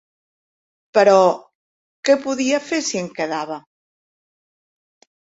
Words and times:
Però 0.97 1.17
què 2.09 2.15
podia 2.23 2.61
fer 2.69 2.79
si 2.87 2.99
em 3.01 3.09
quedava! 3.19 3.57